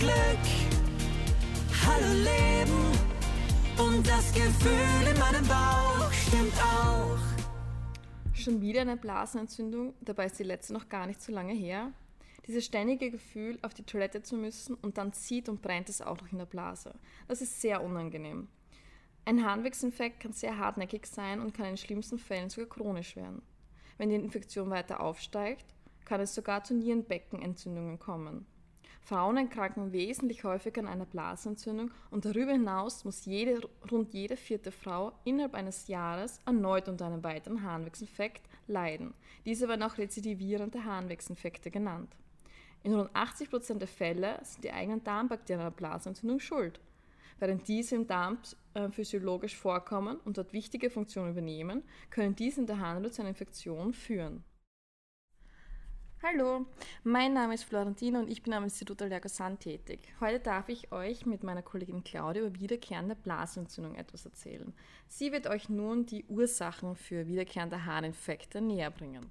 [0.00, 0.14] Glück.
[1.84, 2.90] Hallo Leben
[3.78, 7.18] und das Gefühl in meinem Bauch stimmt auch.
[8.32, 11.92] Schon wieder eine Blasenentzündung, dabei ist die letzte noch gar nicht so lange her.
[12.46, 16.18] Dieses ständige Gefühl, auf die Toilette zu müssen und dann zieht und brennt es auch
[16.18, 16.94] noch in der Blase.
[17.28, 18.48] Das ist sehr unangenehm.
[19.26, 23.42] Ein Harnwegsinfekt kann sehr hartnäckig sein und kann in schlimmsten Fällen sogar chronisch werden.
[23.98, 25.66] Wenn die Infektion weiter aufsteigt,
[26.06, 28.46] kann es sogar zu Nierenbeckenentzündungen kommen.
[29.00, 34.70] Frauen erkranken wesentlich häufiger an einer Blasenentzündung und darüber hinaus muss jede, rund jede vierte
[34.70, 39.14] Frau innerhalb eines Jahres erneut unter einem weiteren Harnwegsinfekt leiden.
[39.44, 42.14] Diese werden auch rezidivierende Harnwegsinfekte genannt.
[42.82, 46.80] In rund 80 Prozent der Fälle sind die eigenen Darmbakterien einer Blasenentzündung schuld.
[47.38, 48.38] Während diese im Darm
[48.74, 53.30] äh, physiologisch vorkommen und dort wichtige Funktionen übernehmen, können diese in der Harnröhre zu einer
[53.30, 54.44] Infektion führen.
[56.22, 56.66] Hallo,
[57.02, 60.00] mein Name ist Florentina und ich bin am Institut Allergosan tätig.
[60.20, 64.74] Heute darf ich euch mit meiner Kollegin Claudia über wiederkehrende Blasenentzündung etwas erzählen.
[65.08, 69.30] Sie wird euch nun die Ursachen für wiederkehrende Harninfekte näher bringen.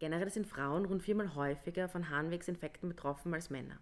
[0.00, 3.78] Generell sind Frauen rund viermal häufiger von Harnwegsinfekten betroffen als Männer.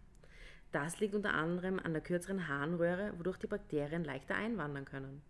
[0.72, 5.22] Das liegt unter anderem an der kürzeren Harnröhre, wodurch die Bakterien leichter einwandern können.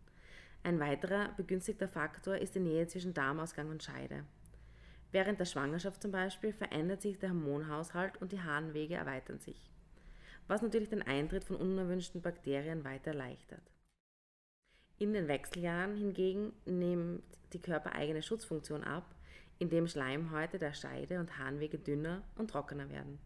[0.64, 4.24] Ein weiterer begünstigter Faktor ist die Nähe zwischen Darmausgang und Scheide.
[5.12, 9.70] Während der Schwangerschaft zum Beispiel verändert sich der Hormonhaushalt und die Harnwege erweitern sich,
[10.48, 13.62] was natürlich den Eintritt von unerwünschten Bakterien weiter erleichtert.
[14.98, 19.14] In den Wechseljahren hingegen nimmt die körpereigene Schutzfunktion ab,
[19.58, 23.18] indem Schleimhäute der Scheide und Harnwege dünner und trockener werden.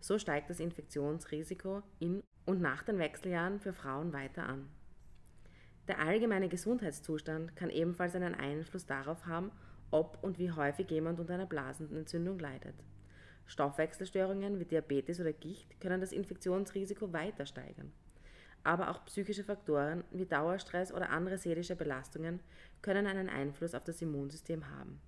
[0.00, 4.68] So steigt das Infektionsrisiko in und nach den Wechseljahren für Frauen weiter an.
[5.88, 9.50] Der allgemeine Gesundheitszustand kann ebenfalls einen Einfluss darauf haben,
[9.94, 12.74] ob und wie häufig jemand unter einer Blasenentzündung leidet.
[13.46, 17.92] Stoffwechselstörungen wie Diabetes oder Gicht können das Infektionsrisiko weiter steigern.
[18.64, 22.40] Aber auch psychische Faktoren wie Dauerstress oder andere seelische Belastungen
[22.82, 25.00] können einen Einfluss auf das Immunsystem haben.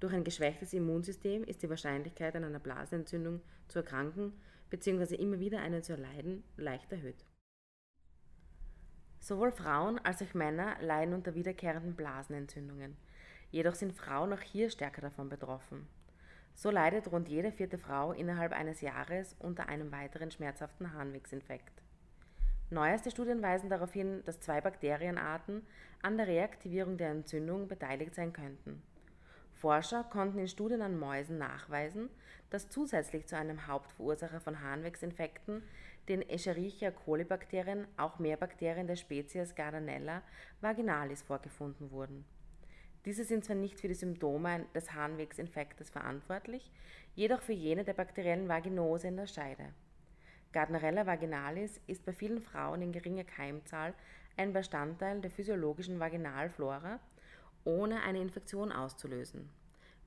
[0.00, 4.34] Durch ein geschwächtes Immunsystem ist die Wahrscheinlichkeit, an einer Blasenentzündung zu erkranken
[4.68, 5.14] bzw.
[5.14, 7.24] immer wieder eine zu erleiden leicht erhöht.
[9.18, 12.96] Sowohl Frauen als auch Männer leiden unter wiederkehrenden Blasenentzündungen.
[13.50, 15.88] Jedoch sind Frauen auch hier stärker davon betroffen.
[16.54, 21.82] So leidet rund jede vierte Frau innerhalb eines Jahres unter einem weiteren schmerzhaften Harnwegsinfekt.
[22.70, 25.66] Neueste Studien weisen darauf hin, dass zwei Bakterienarten
[26.02, 28.82] an der Reaktivierung der Entzündung beteiligt sein könnten.
[29.54, 32.08] Forscher konnten in Studien an Mäusen nachweisen,
[32.48, 35.62] dass zusätzlich zu einem Hauptverursacher von Harnwegsinfekten,
[36.08, 40.22] den Escherichia coli Bakterien, auch mehr Bakterien der Spezies Gardnerella
[40.60, 42.24] vaginalis vorgefunden wurden.
[43.04, 46.70] Diese sind zwar nicht für die Symptome des Harnwegsinfektes verantwortlich,
[47.14, 49.72] jedoch für jene der bakteriellen Vaginose in der Scheide.
[50.52, 53.94] Gardnerella vaginalis ist bei vielen Frauen in geringer Keimzahl
[54.36, 56.98] ein Bestandteil der physiologischen Vaginalflora
[57.64, 59.48] ohne eine Infektion auszulösen.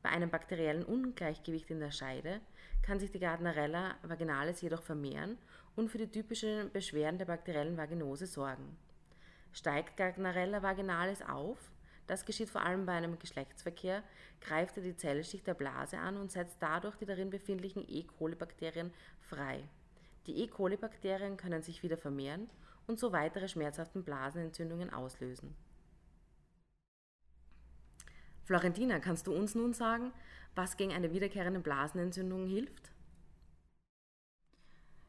[0.02, 2.42] Bei einem bakteriellen Ungleichgewicht in der Scheide
[2.82, 5.38] kann sich die Gardnerella vaginalis jedoch vermehren
[5.76, 8.78] und für die typischen Beschwerden der bakteriellen Vaginose sorgen.
[9.54, 11.72] Steigt Gardnerella vaginalis auf,
[12.08, 14.04] das geschieht vor allem bei einem Geschlechtsverkehr,
[14.42, 18.04] greift er die Zellschicht der Blase an und setzt dadurch die darin befindlichen E.
[18.04, 18.92] coli-Bakterien
[19.22, 19.64] frei.
[20.28, 20.48] Die E.
[20.48, 22.50] coli-Bakterien können sich wieder vermehren
[22.88, 25.56] und so weitere schmerzhaften Blasenentzündungen auslösen.
[28.44, 30.12] Florentina, kannst du uns nun sagen,
[30.56, 32.92] was gegen eine wiederkehrende Blasenentzündung hilft?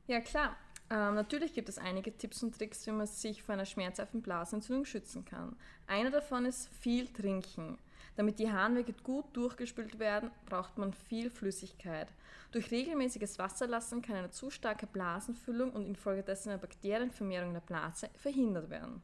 [0.07, 0.57] Ja, klar.
[0.95, 4.85] Ähm, natürlich gibt es einige Tipps und Tricks, wie man sich vor einer schmerzhaften Blasenentzündung
[4.85, 5.57] schützen kann.
[5.89, 7.79] Einer davon ist viel trinken.
[8.15, 12.07] Damit die Harnwege gut durchgespült werden, braucht man viel Flüssigkeit.
[12.53, 18.71] Durch regelmäßiges Wasserlassen kann eine zu starke Blasenfüllung und infolgedessen eine Bakterienvermehrung der Blase verhindert
[18.71, 19.03] werden.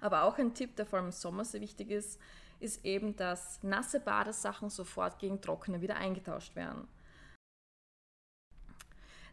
[0.00, 2.18] Aber auch ein Tipp, der vor allem im Sommer sehr wichtig ist,
[2.60, 6.88] ist eben, dass nasse Badesachen sofort gegen trockene wieder eingetauscht werden.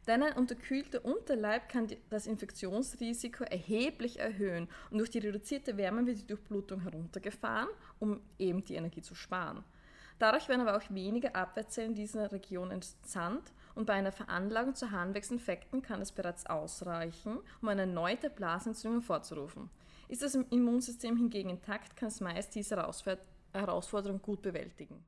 [0.07, 6.19] Denn ein unterkühlter Unterleib kann das Infektionsrisiko erheblich erhöhen und durch die reduzierte Wärme wird
[6.19, 7.69] die Durchblutung heruntergefahren,
[7.99, 9.63] um eben die Energie zu sparen.
[10.17, 14.91] Dadurch werden aber auch weniger Abwehrzellen in dieser Region entsandt und bei einer Veranlagung zu
[14.91, 19.69] Harnwegsinfekten kann es bereits ausreichen, um eine erneute Blasenentzündung vorzurufen.
[20.09, 22.75] Ist das Immunsystem hingegen intakt, kann es meist diese
[23.53, 25.03] Herausforderung gut bewältigen.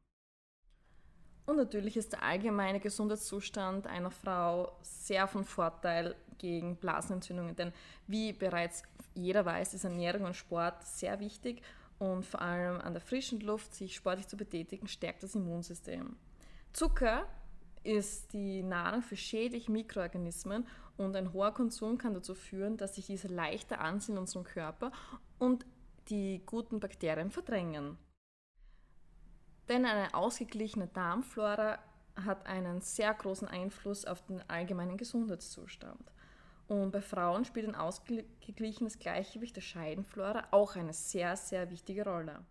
[1.45, 7.73] Und natürlich ist der allgemeine Gesundheitszustand einer Frau sehr von Vorteil gegen Blasenentzündungen, denn
[8.07, 11.61] wie bereits jeder weiß, ist Ernährung und Sport sehr wichtig
[11.99, 16.15] und vor allem an der frischen Luft sich sportlich zu betätigen, stärkt das Immunsystem.
[16.71, 17.27] Zucker
[17.83, 20.65] ist die Nahrung für schädliche Mikroorganismen
[20.97, 24.91] und ein hoher Konsum kann dazu führen, dass sich diese leichter ansehen in unserem Körper
[25.39, 25.65] und
[26.09, 27.97] die guten Bakterien verdrängen.
[29.69, 31.79] Denn eine ausgeglichene Darmflora
[32.15, 36.11] hat einen sehr großen Einfluss auf den allgemeinen Gesundheitszustand.
[36.67, 42.45] Und bei Frauen spielt ein ausgeglichenes Gleichgewicht der Scheidenflora auch eine sehr, sehr wichtige Rolle.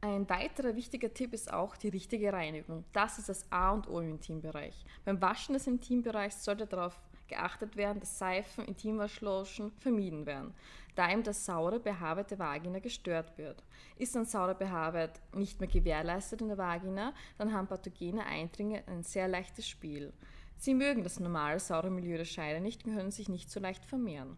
[0.00, 2.84] Ein weiterer wichtiger Tipp ist auch die richtige Reinigung.
[2.92, 4.84] Das ist das A und O im Intimbereich.
[5.04, 10.54] Beim Waschen des Intimbereichs sollte darauf geachtet werden, dass Seifen, Intimwaschlotion vermieden werden,
[10.94, 13.62] da ihm das saure behaarte Vagina gestört wird.
[13.96, 19.02] Ist ein saurer behaart nicht mehr gewährleistet in der Vagina, dann haben pathogene Eindringe ein
[19.02, 20.12] sehr leichtes Spiel.
[20.56, 23.84] Sie mögen das normale saure Milieu der Scheide nicht und können sich nicht so leicht
[23.84, 24.36] vermehren.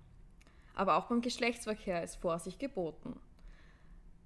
[0.75, 3.19] Aber auch beim Geschlechtsverkehr ist Vorsicht geboten.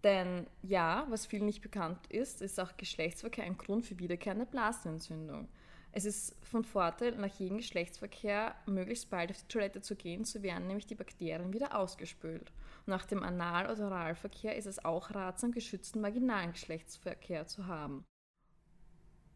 [0.03, 5.49] Denn ja, was vielen nicht bekannt ist, ist auch Geschlechtsverkehr ein Grund für wiederkehrende Blasenentzündung.
[5.93, 10.43] Es ist von Vorteil, nach jedem Geschlechtsverkehr möglichst bald auf die Toilette zu gehen, so
[10.43, 12.53] werden nämlich die Bakterien wieder ausgespült.
[12.87, 18.05] Und nach dem Anal- oder Oralverkehr ist es auch ratsam, geschützten vaginalen Geschlechtsverkehr zu haben.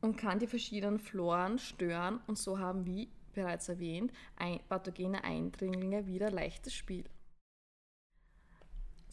[0.00, 4.12] Und kann die verschiedenen Floren stören und so haben, wie bereits erwähnt,
[4.68, 7.04] pathogene Eindringlinge wieder leichtes Spiel.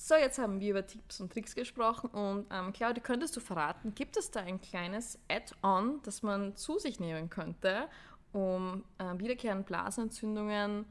[0.04, 3.94] So, jetzt haben wir über Tipps und Tricks gesprochen und ähm, Claudia, könntest du verraten,
[3.94, 7.88] gibt es da ein kleines Add-on, das man zu sich nehmen könnte,
[8.32, 10.88] um äh, wiederkehrende Blasenentzündungen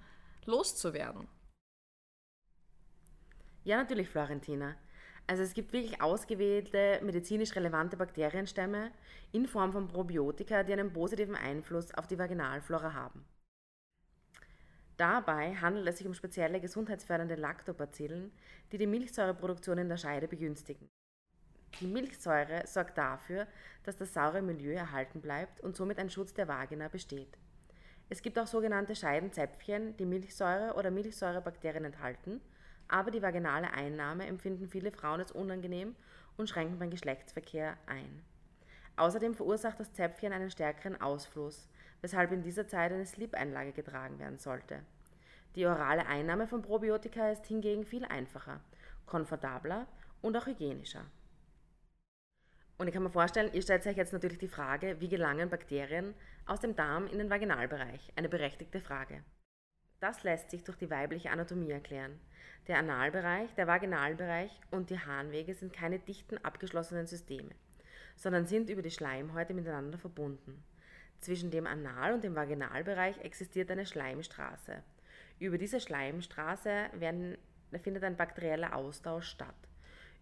[0.47, 1.27] loszuwerden?
[3.65, 4.77] Ja, natürlich, Florentina.
[5.27, 8.93] Also es gibt wirklich ausgewählte medizinisch relevante Bakterienstämme
[9.33, 13.25] in Form von Probiotika, die einen positiven Einfluss auf die Vaginalflora haben.
[15.01, 18.31] Dabei handelt es sich um spezielle gesundheitsfördernde Lactobacillen,
[18.71, 20.91] die die Milchsäureproduktion in der Scheide begünstigen.
[21.81, 23.47] Die Milchsäure sorgt dafür,
[23.83, 27.39] dass das saure Milieu erhalten bleibt und somit ein Schutz der Vagina besteht.
[28.11, 32.43] Es gibt auch sogenannte Scheidenzäpfchen, die Milchsäure oder Milchsäurebakterien enthalten,
[32.87, 35.97] aber die vaginale Einnahme empfinden viele Frauen als unangenehm
[36.37, 38.23] und schränken beim Geschlechtsverkehr ein.
[38.97, 41.71] Außerdem verursacht das Zäpfchen einen stärkeren Ausfluss,
[42.01, 44.81] weshalb in dieser Zeit eine Slip-Einlage getragen werden sollte.
[45.57, 48.61] Die orale Einnahme von Probiotika ist hingegen viel einfacher,
[49.07, 49.87] komfortabler
[50.23, 51.05] und auch hygienischer.
[52.79, 56.15] Und ich kann mir vorstellen, ihr stellt euch jetzt natürlich die Frage, wie gelangen Bakterien
[56.47, 58.13] aus dem Darm in den Vaginalbereich?
[58.17, 59.23] Eine berechtigte Frage.
[60.01, 62.19] Das lässt sich durch die weibliche Anatomie erklären.
[62.69, 67.51] Der Analbereich, der Vaginalbereich und die Harnwege sind keine dichten abgeschlossenen Systeme,
[68.17, 70.65] sondern sind über die Schleimhäute miteinander verbunden.
[71.21, 74.83] Zwischen dem Anal- und dem Vaginalbereich existiert eine Schleimstraße.
[75.39, 77.37] Über diese Schleimstraße werden,
[77.83, 79.55] findet ein bakterieller Austausch statt.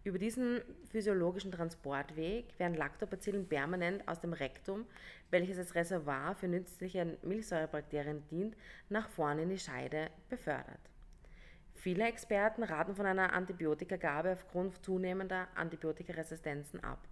[0.05, 4.85] Über diesen physiologischen Transportweg werden Lactobacillen permanent aus dem Rektum,
[5.29, 8.55] welches als Reservoir für nützliche Milchsäurebakterien dient,
[8.87, 10.79] nach vorne in die Scheide befördert.
[11.75, 17.08] Viele Experten raten von einer Antibiotikagabe aufgrund zunehmender Antibiotikaresistenzen ab.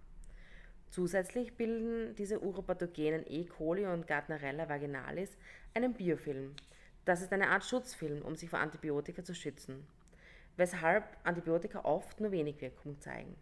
[0.90, 3.44] Zusätzlich bilden diese uropathogenen E.
[3.44, 5.36] coli und Gardnerella vaginalis
[5.74, 6.54] einen Biofilm.
[7.04, 9.86] Das ist eine Art Schutzfilm, um sich vor Antibiotika zu schützen,
[10.56, 13.36] weshalb Antibiotika oft nur wenig Wirkung zeigen.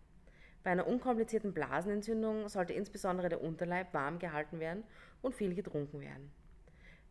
[0.65, 4.83] Bei einer unkomplizierten Blasenentzündung sollte insbesondere der Unterleib warm gehalten werden
[5.23, 6.33] und viel getrunken werden.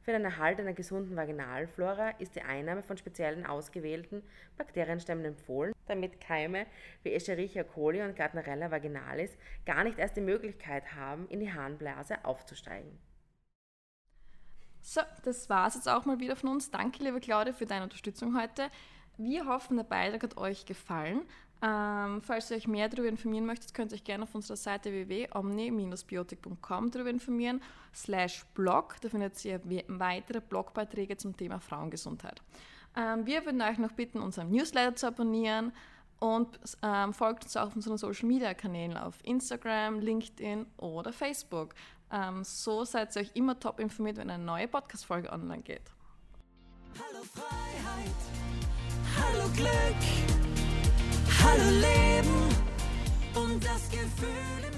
[0.06, 4.22] Für den Erhalt einer gesunden Vaginalflora ist die Einnahme von speziellen ausgewählten
[4.56, 6.68] Bakterienstämmen empfohlen, damit Keime
[7.02, 9.36] wie Escherichia coli und Gardnerella vaginalis
[9.66, 13.00] gar nicht erst die Möglichkeit haben, in die Harnblase aufzusteigen.
[14.80, 16.70] So, das war es jetzt auch mal wieder von uns.
[16.70, 18.70] Danke, liebe Claudia, für deine Unterstützung heute.
[19.18, 21.24] Wir hoffen, der Beitrag hat euch gefallen.
[21.62, 24.92] Ähm, falls ihr euch mehr darüber informieren möchtet, könnt ihr euch gerne auf unserer Seite
[24.92, 27.62] www.omni-biotik.com darüber informieren,
[27.94, 28.96] slash blog.
[29.02, 32.42] Da findet ihr weitere Blogbeiträge zum Thema Frauengesundheit.
[32.96, 35.72] Ähm, wir würden euch noch bitten, unseren Newsletter zu abonnieren
[36.20, 41.74] und ähm, folgt uns auch auf unseren Social Media Kanälen auf Instagram, LinkedIn oder Facebook.
[42.12, 45.92] Ähm, so seid ihr euch immer top informiert, wenn eine neue Podcast-Folge online geht.
[46.98, 48.16] Hallo Freiheit,
[49.18, 50.35] hallo Glück.
[51.46, 52.56] Hallo Leben
[53.36, 54.75] und das Gefühl